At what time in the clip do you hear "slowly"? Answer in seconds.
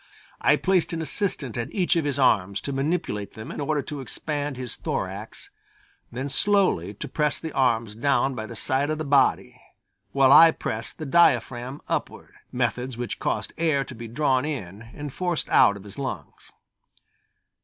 6.27-6.95